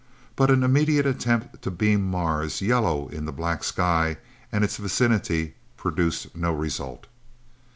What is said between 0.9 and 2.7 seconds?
attempt to beam Mars